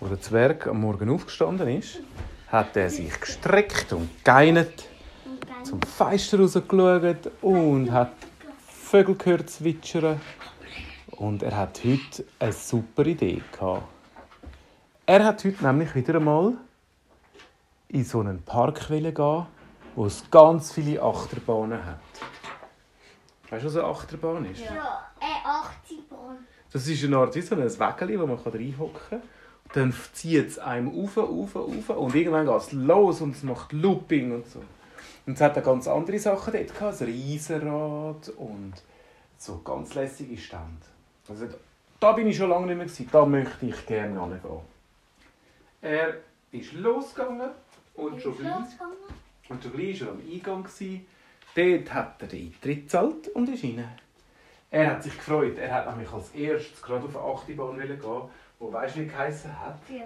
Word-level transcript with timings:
Wo 0.00 0.06
der 0.06 0.20
Zwerg 0.20 0.66
am 0.66 0.80
Morgen 0.80 1.10
aufgestanden 1.10 1.68
ist, 1.68 2.00
hat 2.48 2.76
er 2.76 2.88
sich 2.88 3.20
gestreckt 3.20 3.92
und 3.92 4.24
geinert, 4.24 4.84
zum 5.62 5.80
Fenster 5.82 6.40
rausgeschaut 6.40 7.30
und 7.42 7.90
hat 7.90 8.12
Vögel 8.66 9.14
gehört 9.16 9.50
zwitschern. 9.50 10.20
Und 11.10 11.42
er 11.42 11.56
hat 11.56 11.80
heute 11.84 12.24
eine 12.38 12.52
super 12.52 13.04
Idee 13.04 13.42
gehabt. 13.52 13.82
Er 15.04 15.24
hat 15.24 15.44
heute 15.44 15.64
nämlich 15.64 15.94
wieder 15.94 16.14
einmal 16.14 16.54
in 17.88 18.04
so 18.04 18.20
einen 18.20 18.42
Park 18.42 18.88
gehen, 18.88 19.46
wo 19.94 20.06
es 20.06 20.24
ganz 20.30 20.72
viele 20.72 21.02
Achterbahnen 21.02 21.84
hat. 21.84 22.00
Weißt 23.50 23.64
du, 23.64 23.68
was 23.68 23.76
eine 23.76 23.84
Achterbahn 23.84 24.44
ist? 24.46 24.60
Ja. 24.60 25.09
Das 26.72 26.86
ist 26.86 27.04
eine 27.04 27.16
Art 27.16 27.34
wie 27.34 27.40
so 27.40 27.54
ein 27.54 27.62
Wägeli, 27.62 28.20
wo 28.20 28.26
man 28.26 28.38
reinhocken 28.38 29.00
kann. 29.10 29.22
Dann 29.72 29.94
zieht 30.12 30.48
es 30.48 30.58
einem 30.58 30.88
auf, 30.88 31.16
auf, 31.16 31.56
auf 31.56 31.88
und 31.90 32.14
irgendwann 32.14 32.46
geht 32.46 32.56
es 32.56 32.72
los 32.72 33.20
und 33.20 33.36
es 33.36 33.42
macht 33.42 33.72
Looping 33.72 34.32
und 34.32 34.46
so. 34.48 34.60
Und 35.26 35.34
es 35.34 35.40
hat 35.40 35.56
auch 35.58 35.62
ganz 35.62 35.86
andere 35.86 36.18
Sachen 36.18 36.52
dort 36.52 36.74
gehabt, 36.74 37.00
ein 37.00 37.06
Riesenrad 37.06 38.28
und 38.36 38.72
so 39.38 39.58
ganz 39.58 39.94
lässige 39.94 40.36
Stände. 40.36 40.86
Also, 41.28 41.46
da 42.00 42.12
bin 42.12 42.26
ich 42.26 42.36
schon 42.36 42.50
lange 42.50 42.66
nicht 42.66 42.76
mehr 42.76 42.86
gewesen. 42.86 43.08
Da 43.12 43.24
möchte 43.24 43.66
ich 43.66 43.86
gerne 43.86 44.20
hingehen. 44.20 44.60
Er 45.82 46.14
ist 46.50 46.72
losgegangen 46.72 47.50
und 47.94 48.20
schon 48.20 48.36
gleich, 48.36 48.54
und 49.48 49.62
schon 49.62 49.72
gleich 49.72 50.00
war 50.00 50.08
er 50.08 50.14
am 50.14 50.20
Eingang. 50.20 50.64
Gewesen. 50.64 51.06
Dort 51.54 51.94
hat 51.94 52.22
er 52.22 52.28
den 52.28 52.46
Eintritt 52.46 52.82
gezahlt 52.82 53.28
und 53.28 53.48
ist 53.48 53.64
rein. 53.64 53.84
Er 54.70 54.90
hat 54.90 55.02
sich 55.02 55.16
gefreut. 55.16 55.58
Er 55.58 55.74
hat 55.74 55.90
nämlich 55.90 56.12
als 56.12 56.30
erstes 56.30 56.80
gerade 56.80 57.04
auf 57.04 57.16
eine 57.16 57.24
Achterbahn 57.24 57.78
gehen, 57.78 58.00
wo 58.58 58.72
weißt 58.72 58.96
du, 58.96 59.00
wie 59.00 59.06
geheissen 59.06 59.58
hat? 59.58 59.78
Ja. 59.88 60.04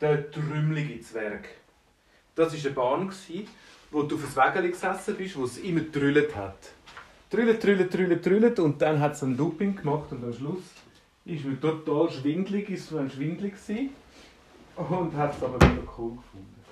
Der 0.00 0.30
trümmelige 0.30 1.00
Zwerg. 1.00 1.48
Das 2.34 2.52
war 2.52 2.60
eine 2.60 2.74
Bahn, 2.74 3.12
wo 3.92 4.02
du 4.02 4.16
auf 4.16 4.36
ein 4.36 4.54
Wägeli 4.54 4.70
gesessen 4.70 5.14
bist, 5.16 5.36
wo 5.36 5.44
es 5.44 5.58
immer 5.58 5.82
drüllt 5.82 6.34
hat. 6.34 6.58
Drüllt, 7.30 7.62
drüllt, 7.62 7.94
drüllt, 7.94 8.26
drüllt 8.26 8.58
und 8.58 8.82
dann 8.82 9.00
hat 9.00 9.12
es 9.12 9.22
ein 9.22 9.36
Looping 9.36 9.76
gemacht 9.76 10.10
und 10.10 10.24
am 10.24 10.32
Schluss 10.32 10.64
ist 11.24 11.44
mir 11.44 11.60
total 11.60 12.10
schwindlig, 12.10 12.68
ist 12.70 12.88
so 12.88 12.98
ein 12.98 13.10
schwindlig 13.10 13.54
und 14.76 15.16
hat 15.16 15.36
es 15.36 15.42
aber 15.42 15.54
wieder 15.54 15.82
cool 15.96 16.16
gefunden. 16.16 16.64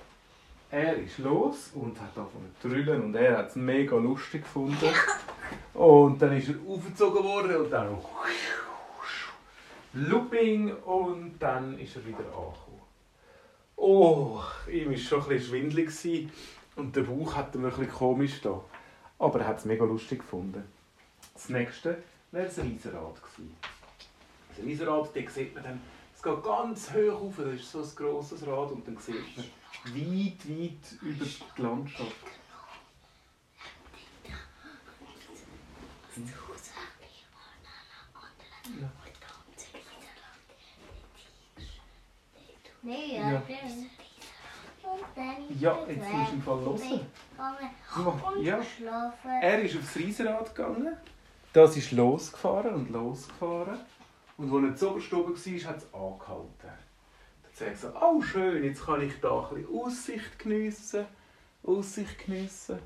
Er 0.69 0.97
ist 0.97 1.17
los 1.19 1.71
und 1.73 1.99
hat 1.99 2.13
zu 2.61 2.67
drüllen 2.67 3.03
und 3.03 3.15
er 3.15 3.37
hat 3.37 3.49
es 3.49 3.55
mega 3.55 3.95
lustig 3.95 4.43
gefunden. 4.43 4.75
Und 5.73 6.21
dann 6.21 6.37
ist 6.37 6.49
er 6.49 6.55
aufgezogen 6.67 7.23
worden 7.23 7.55
und 7.57 7.69
dann 7.71 7.97
Looping 9.93 10.73
und 10.77 11.37
dann 11.39 11.77
ist 11.77 11.95
er 11.95 12.05
wieder 12.05 12.25
angekommen. 12.25 12.81
Oh, 13.75 14.41
ihm 14.71 14.89
war 14.89 14.97
schon 14.97 15.21
ein 15.21 15.27
bisschen 15.29 15.49
schwindelig 15.49 16.29
und 16.75 16.95
der 16.95 17.01
Bauch 17.01 17.35
hat 17.35 17.53
ihm 17.55 17.65
ein 17.65 17.89
komisch 17.89 18.41
da. 18.41 18.59
Aber 19.19 19.39
er 19.39 19.47
hat 19.47 19.59
es 19.59 19.65
mega 19.65 19.85
lustig 19.85 20.19
gefunden. 20.19 20.63
Das 21.33 21.49
nächste 21.49 22.01
wäre 22.31 22.45
das 22.45 22.57
Riesenrad. 22.57 23.15
Das 24.49 24.65
Riesenrad, 24.65 25.09
da 25.15 25.29
sieht 25.29 25.53
man 25.53 25.63
dann, 25.63 25.81
es 26.15 26.23
geht 26.23 26.43
ganz 26.43 26.91
hoch 26.91 27.21
auf, 27.21 27.35
das 27.37 27.53
ist 27.53 27.71
so 27.71 27.81
ein 27.81 27.95
grosses 27.95 28.47
Rad 28.47 28.71
und 28.71 28.87
dann 28.87 28.97
sieht 28.97 29.15
man 29.37 29.45
weit, 29.93 30.49
weit 30.49 31.01
über 31.01 31.25
die 31.25 31.61
Landschaft. 31.61 32.15
Ja. 38.79 38.91
Nee, 42.83 43.17
Ja. 43.17 43.31
ja, 43.31 43.41
stimmt. 43.43 43.89
Und 44.83 45.01
dann 45.15 45.59
Ja, 45.59 45.77
jetzt 45.87 46.11
musst 46.13 46.31
du 46.31 46.35
im 46.35 46.41
Fall 46.41 46.59
hören. 46.59 48.21
Und 48.35 48.43
Ja. 48.43 48.61
schlafen. 48.61 49.31
Er 49.41 49.61
ist 49.61 49.77
aufs 49.77 49.95
Riesenrad 49.95 50.53
gegangen. 50.53 50.97
Das 51.53 51.77
ist 51.77 51.91
losgefahren 51.93 52.73
und 52.75 52.89
losgefahren. 52.89 53.79
Und 54.37 54.65
als 54.65 54.81
er 54.81 54.99
zu 54.99 55.17
oben 55.19 55.35
war, 55.35 55.69
hat 55.69 55.77
es 55.77 55.93
angehalten. 55.93 56.49
Dann 56.63 57.53
sagt 57.53 57.71
er 57.71 57.75
so, 57.77 57.93
oh 58.01 58.21
schön, 58.21 58.63
jetzt 58.63 58.85
kann 58.85 59.01
ich 59.01 59.19
da 59.21 59.47
ein 59.49 59.55
bisschen 59.55 59.79
Aussicht 59.79 60.39
geniessen. 60.39 61.05
Aussicht 61.63 62.25
geniessen. 62.25 62.79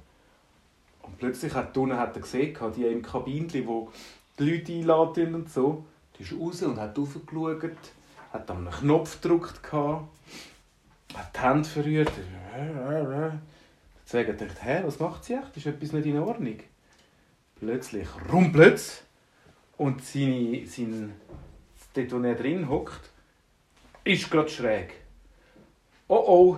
Und 1.02 1.18
plötzlich 1.18 1.54
hat 1.54 1.76
unten 1.78 1.98
hat 1.98 2.16
er 2.16 2.22
gesehen, 2.22 2.56
die 2.76 2.84
im 2.86 3.02
Kabinchen, 3.02 3.66
wo 3.66 3.92
die 4.38 4.52
Leute 4.52 4.74
einladen 4.74 5.36
und 5.36 5.50
so, 5.50 5.86
die 6.18 6.24
ist 6.24 6.34
raus 6.34 6.62
und 6.64 6.78
hat 6.80 6.98
raufgeschaut, 6.98 7.80
hat 8.38 8.50
dann 8.50 8.68
einen 8.68 8.72
Knopf 8.72 9.22
gedrückt, 9.22 9.62
hat 9.72 11.36
die 11.36 11.40
Hände 11.40 11.68
verrührt. 11.68 12.12
Deswegen 14.06 14.38
dachte 14.38 14.54
ich, 14.54 14.64
hä, 14.64 14.82
was 14.86 15.00
macht 15.00 15.26
sie 15.26 15.34
echt? 15.34 15.58
Ist 15.58 15.66
etwas 15.66 15.92
nicht 15.92 16.06
in 16.06 16.20
Ordnung? 16.20 16.60
Plötzlich 17.60 18.08
rumpelt 18.32 19.04
und 19.78 20.04
seine, 20.04 20.66
sein, 20.66 21.14
dort, 21.94 22.12
wo 22.12 22.20
er 22.20 22.36
drin 22.36 22.70
hockt, 22.70 23.10
ist 24.04 24.30
gerade 24.30 24.50
schräg. 24.50 24.94
Oh 26.08 26.24
oh, 26.28 26.58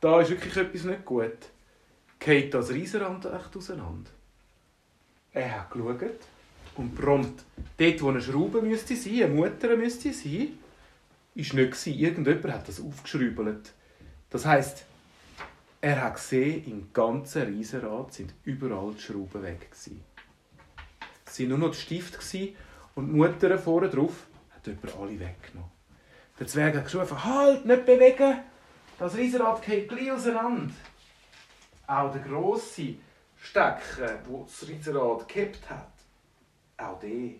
da 0.00 0.20
ist 0.20 0.30
wirklich 0.30 0.56
etwas 0.56 0.84
nicht 0.84 1.04
gut. 1.04 1.38
Geht 2.18 2.52
das 2.52 2.70
Riesenrad 2.70 3.24
echt 3.24 3.56
auseinander? 3.56 4.10
Er 5.32 5.60
hat 5.60 5.70
geschaut 5.70 6.20
und 6.78 6.94
prompt, 6.94 7.44
dort 7.76 8.02
wo 8.02 8.08
eine 8.08 8.22
Schraube 8.22 8.62
müsste 8.62 8.96
sein, 8.96 9.24
eine 9.24 9.34
Mutter 9.34 9.76
müsste 9.76 10.12
sein, 10.12 10.58
ist 11.34 11.54
nicht 11.54 11.72
gewesen. 11.72 11.94
Irgendjemand 11.94 12.54
hat 12.54 12.68
das 12.68 12.80
aufgeschrübelt. 12.80 13.72
Das 14.30 14.46
heisst, 14.46 14.84
er 15.80 16.02
hat 16.02 16.14
gesehen, 16.14 16.64
im 16.66 16.92
ganzen 16.92 17.42
Riesenrad 17.42 18.12
sind 18.12 18.34
überall 18.44 18.94
die 18.94 19.02
Schrauben 19.02 19.42
weg. 19.42 19.70
Gewesen. 19.70 20.04
Es 21.26 21.38
waren 21.38 21.48
nur 21.48 21.58
noch 21.58 21.70
die 21.70 21.78
Stifte 21.78 22.54
und 22.94 23.08
die 23.08 23.16
Mutter 23.16 23.58
vorne 23.58 23.88
drauf 23.88 24.26
hat 24.50 24.66
jemand 24.66 24.96
alle 24.96 25.20
weggenommen. 25.20 25.70
Der 26.38 26.46
Zwerg 26.46 26.76
hat 26.76 26.84
geschrieben, 26.84 27.24
halt, 27.24 27.64
nicht 27.64 27.86
bewegen, 27.86 28.40
das 28.98 29.16
Riesenrad 29.16 29.62
geht 29.62 29.88
gleich 29.88 30.10
auseinander. 30.12 30.74
Auch 31.86 32.12
der 32.12 32.22
grosse 32.22 32.94
Stecker, 33.36 34.20
wo 34.26 34.44
das 34.44 34.68
Riesenrad 34.68 35.28
gekippt 35.28 35.70
hat, 35.70 35.97
auch 36.78 36.98
der 37.00 37.34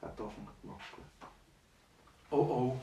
hat 0.00 0.20
angefangen 0.20 0.48
zu 0.60 0.68
wackeln. 0.68 1.06
Oh 2.30 2.36
oh, 2.36 2.76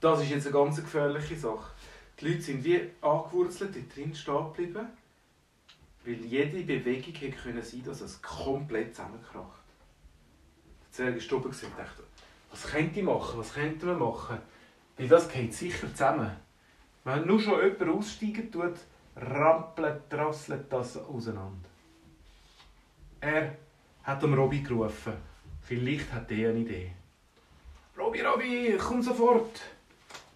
das 0.00 0.22
ist 0.22 0.30
jetzt 0.30 0.46
eine 0.46 0.54
ganz 0.54 0.76
gefährliche 0.76 1.36
Sache. 1.36 1.72
Die 2.20 2.28
Leute 2.28 2.42
sind 2.42 2.64
wie 2.64 2.80
angewurzelt 3.00 3.74
dort 3.74 3.96
drin 3.96 4.14
stehen 4.14 4.44
geblieben, 4.52 4.86
weil 6.04 6.24
jede 6.24 6.62
Bewegung 6.62 7.14
hätte 7.14 7.36
können 7.36 7.62
sein 7.62 7.82
dass 7.84 8.00
es 8.00 8.20
komplett 8.22 8.94
zusammenkracht. 8.94 9.62
Der 10.82 10.92
Zwerg 10.92 11.16
ist 11.16 11.32
oben 11.32 11.46
und 11.46 11.78
dachte, 11.78 12.02
was 12.50 12.66
könnte 12.66 13.00
ich 13.00 13.04
machen, 13.04 13.38
was 13.38 13.54
könnte 13.54 13.86
man 13.86 13.98
machen? 13.98 14.38
Weil 14.96 15.08
das 15.08 15.28
geht 15.28 15.52
sicher 15.52 15.88
zusammen. 15.90 16.30
Wenn 17.04 17.26
nur 17.26 17.38
schon 17.38 17.60
jemand 17.60 17.98
aussteigen 17.98 18.50
tut, 18.50 18.76
rampelt, 19.14 20.02
drasselt 20.10 20.72
das 20.72 20.96
auseinander. 20.96 21.68
Er 23.20 23.56
hat 24.02 24.24
am 24.24 24.34
Robby 24.34 24.60
gerufen. 24.60 25.14
Vielleicht 25.66 26.12
hat 26.12 26.30
er 26.30 26.50
eine 26.50 26.60
Idee. 26.60 26.92
Robby, 27.98 28.20
Robby, 28.20 28.78
komm 28.78 29.02
sofort! 29.02 29.60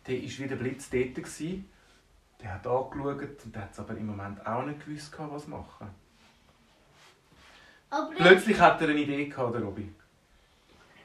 Der 0.06 0.16
war 0.16 0.22
wieder 0.22 0.56
Blitz 0.56 0.90
dort. 0.90 1.14
gewesen. 1.14 1.70
Der 2.42 2.54
hat 2.54 2.66
angeschaut 2.66 3.44
und 3.44 3.56
hat 3.56 3.78
aber 3.78 3.96
im 3.96 4.06
Moment 4.06 4.44
auch 4.44 4.64
nicht 4.64 4.84
gewusst, 4.84 5.14
was 5.16 5.46
machen. 5.46 5.88
Aber 7.90 8.10
Plötzlich 8.16 8.58
hat 8.58 8.80
er 8.80 8.88
eine 8.88 8.98
Idee 8.98 9.26
gehabt, 9.26 9.54
der 9.54 9.62
Robby. 9.62 9.92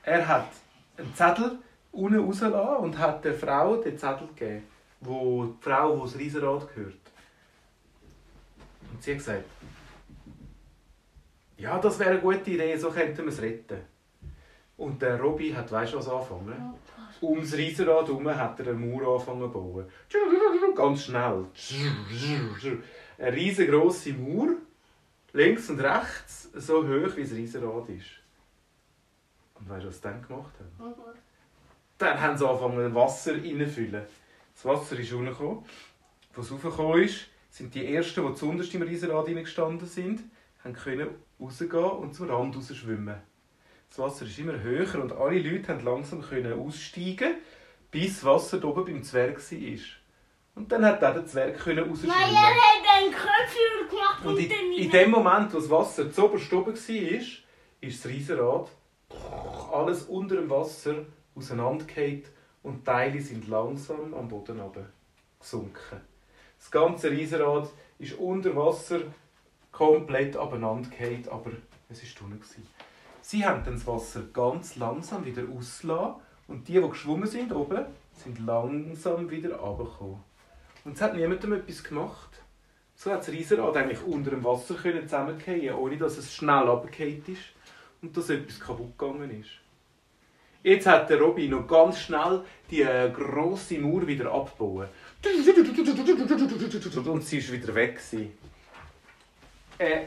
Er 0.01 0.27
hat 0.27 0.47
einen 0.97 1.13
Zettel 1.13 1.59
unten 1.91 2.19
rausgelassen 2.19 2.83
und 2.83 2.97
hat 2.97 3.23
der 3.25 3.35
Frau 3.35 3.75
den 3.77 3.97
Zettel 3.97 4.27
gegeben, 4.29 4.63
wo 5.01 5.45
die 5.45 5.61
Frau, 5.61 5.95
die 5.97 6.01
das 6.01 6.17
Riesenrad 6.17 6.73
gehört. 6.73 6.95
Und 8.91 9.03
sie 9.03 9.11
hat 9.11 9.17
gesagt, 9.19 9.45
ja, 11.57 11.77
das 11.77 11.99
wäre 11.99 12.11
eine 12.11 12.21
gute 12.21 12.49
Idee, 12.49 12.75
so 12.77 12.89
könnten 12.89 13.23
wir 13.23 13.27
es 13.27 13.41
retten. 13.41 13.94
Und 14.77 15.01
der 15.01 15.19
Robby 15.19 15.51
hat, 15.51 15.71
weißt 15.71 15.93
du, 15.93 15.97
was 15.97 16.09
angefangen? 16.09 16.73
Ums 17.21 17.55
Riesenrad 17.55 18.07
herum 18.07 18.27
hat 18.27 18.59
er 18.59 18.67
eine 18.67 18.75
Mauer 18.75 19.13
angefangen 19.13 19.41
zu 19.41 19.49
bauen. 19.49 19.85
Ganz 20.75 21.03
schnell. 21.05 21.45
Eine 23.17 23.33
riesengroße 23.33 24.13
Mauer, 24.13 24.55
links 25.31 25.69
und 25.69 25.79
rechts, 25.79 26.49
so 26.53 26.83
hoch 26.83 27.15
wie 27.15 27.23
das 27.23 27.31
Riesenrad 27.31 27.87
ist. 27.89 28.05
Und 29.55 29.69
weißt 29.69 29.85
du, 29.85 29.87
was 29.87 29.95
sie 29.95 30.01
dann 30.01 30.21
gemacht 30.21 30.53
haben? 30.59 30.93
Dann 31.97 32.21
haben 32.21 32.37
sie 32.37 32.45
angefangen, 32.45 32.93
Wasser 32.93 33.33
reinzufüllen. 33.35 34.03
Das 34.53 34.65
Wasser 34.65 34.99
ist 34.99 35.13
runtergekommen. 35.13 35.63
Als 36.35 36.47
es 36.47 36.51
raufgekommen 36.51 37.03
ist, 37.03 37.27
sind 37.49 37.73
die 37.73 37.95
Ersten, 37.95 38.27
die 38.27 38.33
zuunterst 38.35 38.73
im 38.73 38.81
Riesenrad 38.81 39.27
gestanden 39.27 39.87
sind, 39.87 40.21
haben 40.61 40.73
können 40.73 41.07
rausgehen 41.39 41.89
und 41.91 42.13
zum 42.13 42.29
Rand 42.29 42.57
rausschwimmen. 42.57 43.15
Das 43.95 44.03
Wasser 44.03 44.25
ist 44.25 44.37
immer 44.39 44.59
höher 44.59 45.01
und 45.01 45.13
alle 45.13 45.39
Leute 45.39 45.69
haben 45.69 45.85
langsam 45.85 46.21
können 46.21 46.51
aussteigen, 46.51 47.35
bis 47.91 48.25
Wasser 48.25 48.59
da 48.59 48.67
oben 48.67 48.83
beim 48.83 49.01
Zwerg 49.01 49.37
war. 49.37 49.79
Und 50.55 50.69
dann 50.69 50.85
hat 50.85 51.01
der 51.01 51.25
Zwerg 51.25 51.57
können 51.57 51.87
rausschwimmen. 51.87 52.13
er 52.13 52.27
hat 52.27 52.97
einen 52.97 53.13
Köpfchen 53.13 53.89
gemacht 53.89 54.25
Und 54.25 54.37
in, 54.37 54.49
dann 54.49 54.71
in 54.73 54.91
dem 54.91 55.11
Moment, 55.11 55.53
wo 55.53 55.59
das 55.59 55.69
Wasser 55.69 56.11
zu 56.11 56.25
oberst 56.25 56.51
oben 56.51 56.75
war, 56.75 57.21
ist 57.79 58.03
das 58.03 58.11
Riesenrad 58.11 58.67
alles 59.71 60.03
unter 60.03 60.35
dem 60.35 60.49
Wasser 60.49 60.95
auseinandergefallen 61.33 62.23
und 62.63 62.83
Teile 62.83 63.21
sind 63.21 63.47
langsam 63.47 64.13
am 64.13 64.27
Boden 64.27 64.59
gesunken. 65.39 66.01
Das 66.59 66.69
ganze 66.69 67.11
Riesenrad 67.11 67.69
ist 67.99 68.19
unter 68.19 68.53
Wasser 68.57 68.99
komplett 69.71 70.35
abeinandergefallen, 70.35 71.29
aber 71.29 71.51
es 71.87 72.03
war 72.03 72.27
drinnen. 72.27 72.41
Sie 73.27 73.43
haben 73.43 73.63
dann 73.63 73.73
das 73.73 73.87
Wasser 73.87 74.21
ganz 74.31 74.75
langsam 74.75 75.25
wieder 75.25 75.41
ausgelassen 75.49 76.21
und 76.47 76.67
die, 76.67 76.73
die 76.73 76.87
geschwommen 76.87 77.25
sind 77.25 77.51
oben, 77.51 77.83
sind 78.13 78.37
langsam 78.45 79.31
wieder 79.31 79.55
runtergekommen. 79.55 80.23
Und 80.83 80.93
es 80.95 81.01
hat 81.01 81.15
niemandem 81.15 81.53
etwas 81.53 81.83
gemacht. 81.83 82.29
So 82.93 83.09
hat 83.09 83.21
das 83.21 83.29
Riesenrad 83.29 83.77
eigentlich 83.77 84.03
unter 84.03 84.29
dem 84.29 84.43
Wasser 84.43 84.75
können 84.75 85.09
ohne 85.73 85.97
dass 85.97 86.19
es 86.19 86.35
schnell 86.35 86.69
runtergefallen 86.69 87.23
ist 87.25 87.41
und 88.03 88.15
dass 88.15 88.29
etwas 88.29 88.59
kaputt 88.59 88.95
gegangen 88.95 89.41
ist. 89.41 89.49
Jetzt 90.61 90.85
hat 90.85 91.09
der 91.09 91.19
Robby 91.19 91.47
noch 91.47 91.67
ganz 91.67 92.01
schnell 92.01 92.43
die 92.69 92.83
äh, 92.83 93.09
grosse 93.09 93.79
Mauer 93.79 94.05
wieder 94.05 94.31
abgebaut. 94.31 94.89
Und 97.07 97.23
sie 97.23 97.39
ist 97.39 97.51
wieder 97.51 97.73
weg. 97.73 97.99
Äh, 99.79 100.01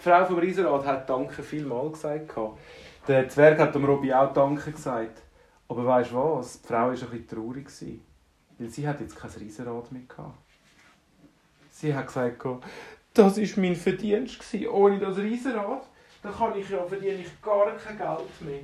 die 0.00 0.08
Frau 0.08 0.24
vom 0.24 0.38
Riesenrad 0.38 0.86
hat 0.86 1.08
Danke 1.08 1.42
vielmal 1.42 1.90
gesagt. 1.90 2.32
Der 3.06 3.28
Zwerg 3.28 3.58
hat 3.58 3.74
dem 3.74 3.84
Robby 3.84 4.12
auch 4.12 4.32
Danke 4.32 4.72
gesagt. 4.72 5.22
Aber 5.68 5.86
weißt 5.86 6.10
du 6.12 6.16
was? 6.16 6.62
Die 6.62 6.68
Frau 6.68 6.74
war 6.74 6.88
ein 6.88 6.98
bisschen 6.98 7.28
traurig. 7.28 7.68
Weil 8.58 8.68
sie 8.68 8.88
hat 8.88 9.00
jetzt 9.00 9.16
kein 9.16 9.30
Riesenrad 9.30 9.92
mehr 9.92 10.02
gehabt. 10.08 10.38
Sie 11.70 11.94
hat 11.94 12.06
gesagt, 12.06 12.44
das 13.14 13.36
war 13.36 13.62
mein 13.62 13.76
Verdienst. 13.76 14.40
Ohne 14.70 14.98
das 14.98 15.18
Riesenrad 15.18 15.86
dann 16.22 16.34
kann 16.34 16.58
ich 16.58 16.68
ja, 16.68 16.84
verdiene 16.84 17.20
ich 17.20 17.42
gar 17.42 17.74
kein 17.76 17.96
Geld 17.96 18.42
mehr. 18.42 18.60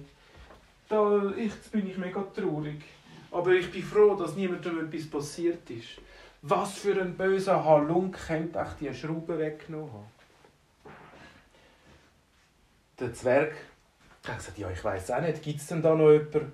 Da 0.88 1.32
ich, 1.36 1.52
bin 1.70 1.88
ich 1.88 1.96
mega 1.96 2.22
traurig. 2.34 2.82
Aber 3.30 3.50
ich 3.52 3.70
bin 3.70 3.82
froh, 3.82 4.14
dass 4.14 4.36
niemandem 4.36 4.86
etwas 4.86 5.08
passiert 5.08 5.68
ist. 5.70 6.00
Was 6.42 6.78
für 6.78 7.00
ein 7.00 7.16
böser 7.16 7.64
Halunk 7.64 8.16
könnte 8.26 8.58
echt 8.58 8.80
die 8.80 8.94
Schraube 8.94 9.38
weggenommen 9.38 9.92
haben. 9.92 10.15
Der 12.98 13.12
Zwerg 13.12 13.52
hat 14.26 14.38
gesagt, 14.38 14.58
ja, 14.58 14.70
ich 14.70 14.82
weiß 14.82 15.10
auch 15.10 15.20
nicht, 15.20 15.43
gibt 15.43 15.60
es 15.60 15.66
denn 15.66 15.82
da 15.82 15.94
noch 15.94 16.10
jemanden 16.10 16.52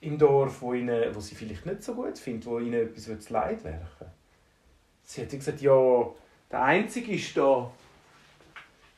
im 0.00 0.18
Dorf, 0.18 0.60
wo, 0.60 0.74
ihnen, 0.74 1.14
wo 1.14 1.20
sie 1.20 1.34
vielleicht 1.34 1.66
nicht 1.66 1.82
so 1.82 1.94
gut 1.94 2.18
findet, 2.18 2.46
wo 2.46 2.58
ihnen 2.58 2.74
etwas 2.74 3.04
zu 3.04 3.32
leid 3.32 3.64
werfen 3.64 4.06
Sie 5.02 5.22
hat 5.22 5.30
gesagt, 5.30 5.60
ja, 5.60 6.10
der 6.50 6.62
Einzige 6.62 7.12
ist 7.12 7.36
da, 7.36 7.70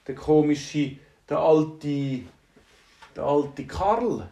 der 0.06 0.14
komische, 0.14 0.96
der 1.28 1.38
alte, 1.38 2.20
der 3.14 3.24
alte 3.24 3.66
Karl. 3.66 4.28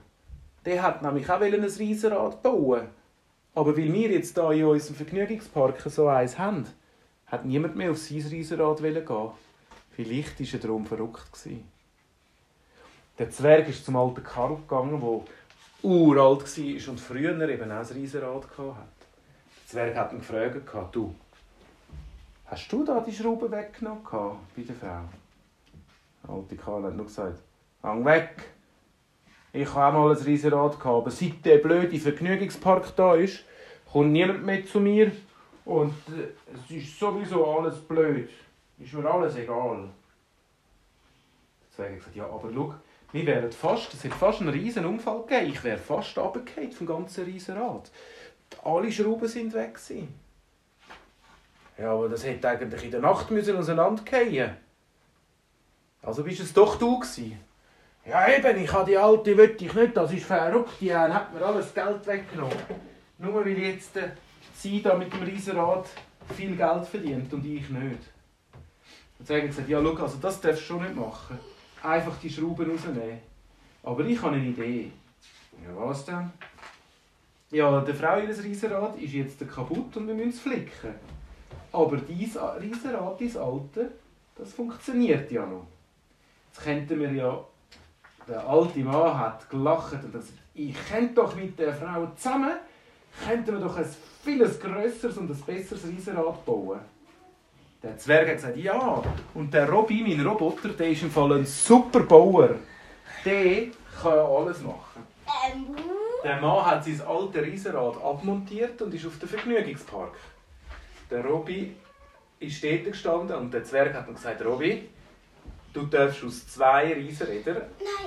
Der 0.64 0.82
hat 0.82 1.02
nämlich 1.02 1.28
auch 1.30 1.40
ein 1.40 1.54
Riesenrad 1.54 2.42
bauen. 2.42 2.88
Aber 3.54 3.76
weil 3.76 3.92
wir 3.92 4.10
jetzt 4.10 4.34
hier 4.34 4.50
in 4.50 4.64
unserem 4.64 4.96
Vergnügungspark 4.96 5.80
so 5.82 6.08
eins 6.08 6.38
haben, 6.38 6.66
hat 7.26 7.44
niemand 7.44 7.76
mehr 7.76 7.90
auf 7.90 7.98
sein 7.98 8.22
Riesenrad 8.22 8.82
gehen. 8.82 9.30
Vielleicht 9.90 10.40
war 10.40 10.46
er 10.52 10.58
darum 10.58 10.86
verrückt. 10.86 11.32
gewesen. 11.32 11.75
Der 13.18 13.30
Zwerg 13.30 13.66
ist 13.68 13.84
zum 13.84 13.96
alten 13.96 14.22
Karl 14.22 14.56
gegangen, 14.56 15.00
der 15.00 15.90
uralt 15.90 16.58
war 16.58 16.90
und 16.90 17.00
früher 17.00 17.48
eben 17.48 17.72
auch 17.72 17.76
ein 17.76 17.86
Riesenrad 17.86 18.44
hatte. 18.58 18.76
Der 19.62 19.66
Zwerg 19.66 19.96
hat 19.96 20.12
ihn 20.12 20.18
gefragt, 20.18 20.94
du, 20.94 21.14
hast 22.44 22.70
du 22.70 22.84
da 22.84 23.00
die 23.00 23.12
Schraube 23.12 23.50
weggenommen 23.50 24.02
bei 24.02 24.62
der 24.62 24.74
Frau? 24.74 25.04
Der 26.22 26.34
alte 26.34 26.56
Karl 26.56 26.82
hat 26.84 26.94
nur 26.94 27.06
gesagt, 27.06 27.38
hang 27.82 28.04
weg. 28.04 28.50
Ich 29.54 29.74
habe 29.74 29.96
auch 29.96 30.08
mal 30.08 30.14
ein 30.14 30.22
Riesenrad 30.22 30.84
aber 30.84 31.10
seit 31.10 31.42
der 31.42 31.56
blöde 31.56 31.98
Vergnügungspark 31.98 32.94
da 32.96 33.14
ist, 33.14 33.44
kommt 33.90 34.12
niemand 34.12 34.44
mehr 34.44 34.66
zu 34.66 34.78
mir 34.78 35.10
und 35.64 35.94
äh, 36.08 36.52
es 36.52 36.70
ist 36.70 36.98
sowieso 36.98 37.46
alles 37.46 37.80
blöd. 37.80 38.28
Ist 38.78 38.92
mir 38.92 39.10
alles 39.10 39.36
egal. 39.36 39.88
Der 41.62 41.74
Zwerg 41.74 41.92
hat 41.92 41.98
gesagt, 41.98 42.16
ja, 42.16 42.26
aber 42.26 42.50
schau, 42.52 42.74
wir 43.12 43.26
wären 43.26 43.52
fast, 43.52 43.94
es 43.94 44.04
hätte 44.04 44.14
fast 44.14 44.40
einen 44.40 44.50
riesen 44.50 44.84
Unfall 44.84 45.22
gegeben. 45.22 45.52
Ich 45.52 45.64
wäre 45.64 45.78
fast 45.78 46.16
runtergefallen 46.18 46.72
vom 46.72 46.86
ganzen 46.86 47.24
Riesenrad. 47.24 47.90
Alle 48.62 48.92
Schrauben 48.92 49.28
sind 49.28 49.54
weg 49.54 49.74
gewesen. 49.74 50.14
Ja, 51.78 51.92
aber 51.92 52.08
das 52.08 52.24
hätte 52.24 52.48
eigentlich 52.48 52.84
in 52.84 52.90
der 52.90 53.00
Nacht 53.00 53.30
müssen 53.30 53.56
auseinandergehen. 53.56 54.56
Also 56.02 56.22
bist 56.24 56.40
es 56.40 56.52
doch 56.52 56.78
du 56.78 56.98
gewesen. 56.98 57.38
Ja 58.06 58.28
eben, 58.28 58.62
ich 58.62 58.72
habe 58.72 58.88
die 58.88 58.96
alte 58.96 59.36
wollte 59.36 59.64
ich 59.64 59.74
nicht, 59.74 59.96
das 59.96 60.12
ist 60.12 60.24
verrückt, 60.24 60.74
die 60.80 60.94
hat 60.94 61.34
mir 61.34 61.44
alles 61.44 61.74
Geld 61.74 62.06
weggenommen. 62.06 62.56
Nur 63.18 63.44
weil 63.44 63.58
jetzt 63.58 63.96
äh, 63.96 64.10
sie 64.54 64.80
da 64.80 64.94
mit 64.94 65.12
dem 65.12 65.22
Riesenrad 65.22 65.86
viel 66.36 66.54
Geld 66.54 66.86
verdient 66.86 67.32
und 67.32 67.44
ich 67.44 67.68
nicht. 67.68 68.00
Und 69.18 69.26
sie 69.26 69.34
haben 69.34 69.46
gesagt, 69.48 69.68
ja 69.68 69.82
schau, 69.82 70.02
also 70.02 70.18
das 70.18 70.40
darfst 70.40 70.62
du 70.62 70.64
schon 70.66 70.82
nicht 70.82 70.94
machen. 70.94 71.38
Einfach 71.82 72.18
die 72.22 72.30
Schrauben 72.30 72.70
rausnehmen. 72.70 73.18
Aber 73.82 74.04
ich 74.04 74.20
habe 74.20 74.36
eine 74.36 74.46
Idee. 74.46 74.90
Ja, 75.62 75.70
was 75.76 76.04
denn? 76.04 76.30
Ja, 77.50 77.80
der 77.80 77.94
Frau 77.94 78.18
ihres 78.18 78.42
Riesenrad 78.42 78.98
ist 79.00 79.12
jetzt 79.12 79.48
kaputt 79.48 79.96
und 79.96 80.08
wir 80.08 80.14
müssen 80.14 80.30
es 80.30 80.40
flicken. 80.40 80.94
Aber 81.72 81.96
dieses 81.96 82.36
Riesenrad, 82.60 83.20
dieses 83.20 83.36
alte, 83.36 83.92
das 84.36 84.52
funktioniert 84.52 85.30
ja 85.30 85.46
noch. 85.46 85.66
Jetzt 86.48 86.64
könnten 86.64 86.98
wir 86.98 87.12
ja, 87.12 87.44
der 88.26 88.46
alte 88.48 88.80
Mann 88.80 89.18
hat 89.18 89.48
gelacht 89.48 90.02
und 90.02 90.12
gesagt, 90.12 90.32
ich 90.54 90.74
könnte 90.88 91.14
doch 91.14 91.36
mit 91.36 91.58
der 91.58 91.72
Frau 91.72 92.10
zusammen, 92.16 92.56
könnten 93.24 93.52
wir 93.52 93.60
doch 93.60 93.76
ein 93.76 93.86
vieles 94.24 94.58
grösseres 94.58 95.16
und 95.18 95.30
ein 95.30 95.42
besseres 95.46 95.86
Riesenrad 95.86 96.44
bauen. 96.44 96.80
Der 97.86 97.96
Zwerg 97.98 98.26
hat 98.26 98.34
gesagt, 98.34 98.56
ja. 98.56 99.02
Und 99.34 99.54
der 99.54 99.70
Robby, 99.70 100.02
mein 100.02 100.26
Roboter, 100.26 100.70
der 100.70 100.88
ist 100.88 101.02
im 101.02 101.10
Fall 101.10 101.34
ein 101.34 101.46
super 101.46 102.00
Bauer. 102.00 102.56
Der 103.24 103.66
kann 104.02 104.18
alles 104.18 104.60
machen. 104.60 105.06
Ähm, 105.46 105.66
Der 106.24 106.40
Mann 106.40 106.66
hat 106.66 106.84
sein 106.84 107.00
altes 107.06 107.42
Riesenrad 107.42 108.02
abmontiert 108.02 108.82
und 108.82 108.92
ist 108.92 109.06
auf 109.06 109.16
den 109.20 109.28
Vergnügungspark. 109.28 110.14
Der 111.08 111.24
Robby 111.24 111.76
ist 112.40 112.64
dort 112.64 112.84
gestanden 112.86 113.36
und 113.36 113.54
der 113.54 113.62
Zwerg 113.62 113.94
hat 113.94 114.08
ihm 114.08 114.16
gesagt, 114.16 114.44
Robby, 114.44 114.88
du 115.72 115.86
darfst 115.86 116.24
aus 116.24 116.48
zwei 116.48 116.92
Riesenrädern 116.92 117.62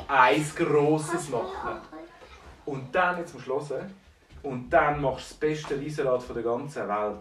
eins 0.10 0.54
grosses 0.54 1.30
machen. 1.30 1.78
Und 2.66 2.94
dann, 2.94 3.20
jetzt 3.20 3.34
musst 3.34 3.48
du 3.48 3.70
hören, 3.70 3.94
und 4.44 4.70
dann 4.70 5.02
machst 5.02 5.32
du 5.32 5.34
das 5.36 5.40
beste 5.40 5.80
Riesenrad 5.80 6.24
der 6.36 6.44
ganzen 6.44 6.86
Welt. 6.86 7.18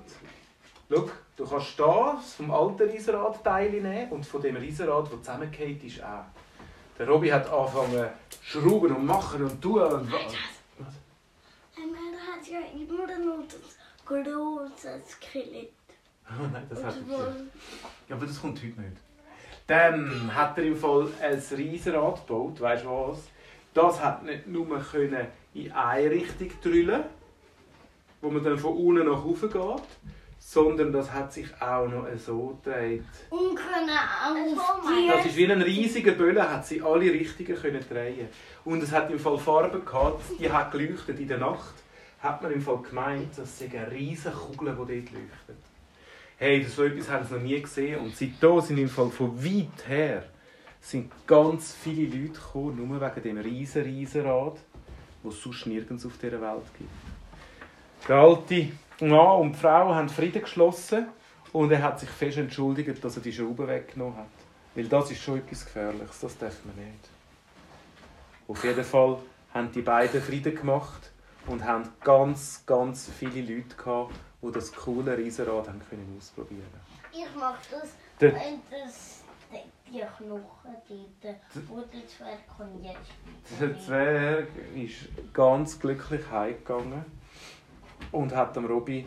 Schau, 0.90 1.08
du 1.38 1.46
kannst 1.46 1.78
das 1.78 2.34
vom 2.34 2.50
alten 2.50 2.90
Riesenrad 2.90 3.42
Teile 3.42 3.80
nehmen 3.80 4.10
und 4.10 4.26
von 4.26 4.42
dem 4.42 4.56
Riesenrad, 4.56 5.04
das 5.04 5.20
zusammengefallen 5.20 5.80
ist, 5.82 6.02
auch. 6.02 6.24
Der 6.98 7.08
Robby 7.08 7.28
hat 7.28 7.48
angefangen 7.48 8.08
schrauben 8.42 8.96
und 8.96 9.06
machen 9.06 9.44
und 9.44 9.62
tun. 9.62 9.80
Und 9.80 10.12
was. 10.12 10.34
Ähm, 11.76 11.94
er 11.94 12.34
hat 12.34 12.46
ja 12.46 12.58
immer 12.74 13.18
nur 13.24 13.44
das 13.44 13.76
große 14.04 15.00
Skelett. 15.08 15.72
Nein, 16.52 16.66
das 16.68 16.82
hat 16.82 16.96
er 16.96 17.02
nicht. 17.02 17.52
Ja, 18.08 18.16
aber 18.16 18.26
das 18.26 18.40
kommt 18.40 18.58
heute 18.58 18.80
nicht. 18.80 18.96
Dann 19.68 20.34
hat 20.34 20.58
er 20.58 20.64
im 20.64 20.76
Fall 20.76 21.08
ein 21.22 21.42
Riesenrad 21.56 22.26
gebaut, 22.26 22.60
weißt 22.60 22.84
du 22.84 22.88
was? 22.88 23.18
Das 23.74 24.02
hat 24.02 24.24
nicht 24.24 24.48
nur 24.48 24.66
können 24.80 25.28
in 25.54 25.70
eine 25.70 26.10
Richtung 26.10 26.50
drüllen, 26.62 27.04
wo 28.20 28.30
man 28.30 28.42
dann 28.42 28.58
von 28.58 28.76
unten 28.76 29.06
nach 29.06 29.24
oben 29.24 29.50
geht, 29.50 29.82
sondern 30.38 30.92
das 30.92 31.12
hat 31.12 31.32
sich 31.32 31.46
auch 31.60 31.86
noch 31.88 32.06
so 32.16 32.58
gedreht. 32.62 33.04
Und 33.30 33.56
können 33.56 33.90
auch 33.90 34.60
auf 34.60 34.82
Das 35.16 35.26
ist 35.26 35.36
wie 35.36 35.50
ein 35.50 35.62
riesiger 35.62 36.12
Böller, 36.12 36.50
hat 36.50 36.66
sie 36.66 36.80
alle 36.80 37.12
Richtungen 37.12 37.54
können 37.54 37.84
drehen. 37.88 38.28
Und 38.64 38.82
es 38.82 38.92
hat 38.92 39.10
im 39.10 39.18
Fall 39.18 39.38
Farben 39.38 39.84
gehabt, 39.84 40.22
die 40.38 40.50
hat 40.50 40.72
geleuchtet 40.72 41.18
in 41.20 41.28
der 41.28 41.38
Nacht. 41.38 41.74
Hat 42.20 42.42
man 42.42 42.52
im 42.52 42.60
Fall 42.60 42.78
gemeint, 42.78 43.36
das 43.36 43.58
sei 43.58 43.70
eine 43.72 43.90
riesige 43.90 44.34
Kugel, 44.34 44.72
die 44.72 44.76
dort 44.76 44.88
leuchtet. 44.88 45.62
Hey, 46.36 46.62
das 46.62 46.76
so 46.76 46.84
etwas 46.84 47.08
haben 47.10 47.26
sie 47.26 47.34
noch 47.34 47.42
nie 47.42 47.60
gesehen. 47.60 48.00
Und 48.00 48.16
seitdem 48.16 48.60
sind 48.60 48.78
im 48.78 48.88
Fall 48.88 49.10
von 49.10 49.44
weit 49.44 49.88
her 49.88 50.24
sind 50.80 51.10
ganz 51.26 51.74
viele 51.74 52.16
Leute 52.16 52.32
gekommen, 52.32 52.88
nur 52.88 53.00
wegen 53.00 53.22
dem 53.22 53.38
riesen, 53.38 53.82
riesen 53.82 54.22
Rad, 54.22 54.56
das 55.22 55.34
es 55.34 55.42
sonst 55.42 55.66
nirgends 55.66 56.06
auf 56.06 56.16
dieser 56.18 56.40
Welt 56.40 56.64
gibt. 56.78 56.90
Der 58.08 58.16
alte 58.16 58.68
Mann 59.00 59.40
und 59.40 59.52
die 59.52 59.58
Frau 59.58 59.94
haben 59.94 60.08
Frieden 60.08 60.42
geschlossen 60.42 61.06
und 61.52 61.70
er 61.70 61.82
hat 61.82 62.00
sich 62.00 62.08
fest 62.10 62.38
entschuldigt, 62.38 63.02
dass 63.04 63.16
er 63.16 63.22
die 63.22 63.32
Schrauben 63.32 63.66
weggenommen 63.68 64.16
hat. 64.18 64.26
Weil 64.74 64.86
das 64.88 65.10
ist 65.10 65.20
schon 65.22 65.38
etwas 65.38 65.64
Gefährliches, 65.64 66.20
das 66.20 66.38
darf 66.38 66.56
man 66.64 66.74
nicht. 66.84 67.08
Auf 68.46 68.64
jeden 68.64 68.84
Fall 68.84 69.18
haben 69.54 69.70
die 69.72 69.82
beiden 69.82 70.20
Frieden 70.22 70.54
gemacht 70.54 71.10
und 71.46 71.64
haben 71.64 71.88
ganz, 72.02 72.64
ganz 72.66 73.08
viele 73.18 73.40
Leute 73.56 73.74
gehabt, 73.76 74.14
die 74.42 74.52
das 74.52 74.72
coole 74.72 75.16
Riesenrad 75.16 75.68
haben 75.68 75.80
können 75.88 76.14
ausprobieren 76.18 76.62
Ich 77.12 77.34
mag 77.38 77.56
das, 77.70 77.90
Der- 78.20 78.34
wenn 78.34 78.60
das 78.70 79.22
die 79.90 80.00
Knochen 80.00 80.42
dort, 81.22 81.36
wo 81.68 81.80
der 81.80 82.06
Zwerg 82.06 82.40
kann 82.56 82.84
jetzt 82.84 83.58
Der 83.60 83.80
Zwerg 83.80 84.48
ist 84.74 85.08
ganz 85.32 85.80
glücklich 85.80 86.20
heimgegangen 86.30 87.04
und 88.12 88.34
hat 88.34 88.56
dem 88.56 88.66
Robby 88.66 89.06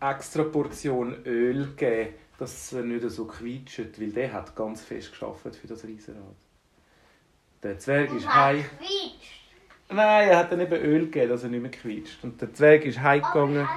extra 0.00 0.44
Portion 0.44 1.24
Öl 1.24 1.74
gegeben, 1.76 2.14
dass 2.38 2.72
er 2.72 2.82
nicht 2.82 3.08
so 3.10 3.26
quietscht, 3.26 4.00
weil 4.00 4.12
der 4.12 4.32
hat 4.32 4.56
ganz 4.56 4.82
fest 4.82 5.10
geschafft 5.10 5.54
für 5.56 5.66
das 5.66 5.84
Riesenrad. 5.84 6.36
Der 7.62 7.78
Zwerg 7.78 8.10
ist 8.14 8.26
heim. 8.26 8.64
Nein, 9.90 10.28
er 10.28 10.38
hat 10.38 10.52
dann 10.52 10.60
eben 10.60 10.72
Öl 10.72 11.04
gegeben, 11.06 11.28
dass 11.28 11.42
er 11.42 11.50
nicht 11.50 11.60
mehr 11.60 11.70
quietscht. 11.70 12.24
Und 12.24 12.40
der 12.40 12.54
Zwerg 12.54 12.86
ist 12.86 13.00
heimgegangen 13.00 13.68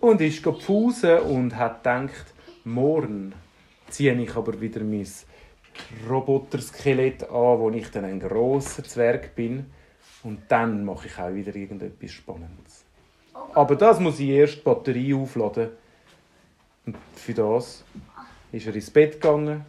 und 0.00 0.20
ist 0.20 0.42
gepfusen 0.42 1.18
und 1.20 1.56
hat 1.56 1.82
gedacht, 1.82 2.26
morgen 2.64 3.34
ziehe 3.88 4.14
ich 4.14 4.36
aber 4.36 4.60
wieder 4.60 4.84
mein 4.84 5.06
Roboterskelett 6.08 7.24
an, 7.24 7.58
wo 7.58 7.70
ich 7.70 7.90
dann 7.90 8.04
ein 8.04 8.20
grosser 8.20 8.84
Zwerg 8.84 9.34
bin. 9.34 9.66
Und 10.22 10.42
dann 10.48 10.84
mache 10.84 11.08
ich 11.08 11.18
auch 11.18 11.34
wieder 11.34 11.54
irgendetwas 11.54 12.12
Spannendes. 12.12 12.85
Aber 13.54 13.76
das 13.76 13.98
muss 14.00 14.20
ich 14.20 14.28
erst 14.28 14.56
die 14.56 14.60
Batterie 14.60 15.14
aufladen. 15.14 15.70
Und 16.84 16.96
für 17.14 17.34
das 17.34 17.84
ist 18.52 18.66
er 18.66 18.74
ins 18.74 18.90
Bett 18.90 19.20
gegangen 19.20 19.64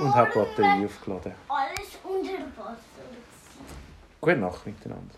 und 0.00 0.14
hat 0.14 0.34
die 0.34 0.38
Batterie 0.38 0.84
aufgeladen. 0.86 1.32
alles 1.48 1.98
unter 2.02 2.32
Wasser. 2.56 2.80
Gute 4.20 4.36
Nacht 4.36 4.66
miteinander. 4.66 5.14